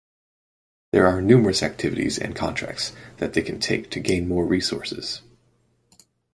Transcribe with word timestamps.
There 0.93 1.05
are 1.05 1.21
numerous 1.21 1.61
activities 1.61 2.17
and 2.17 2.35
contracts 2.35 2.91
that 3.17 3.33
they 3.33 3.43
can 3.43 3.59
take 3.59 3.91
to 3.91 3.99
gain 3.99 4.27
more 4.27 4.47
resources. 4.47 5.21